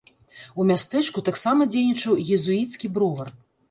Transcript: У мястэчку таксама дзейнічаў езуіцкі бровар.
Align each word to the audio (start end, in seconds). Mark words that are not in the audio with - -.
У 0.63 0.65
мястэчку 0.69 1.25
таксама 1.29 1.69
дзейнічаў 1.77 2.13
езуіцкі 2.41 2.87
бровар. 2.99 3.37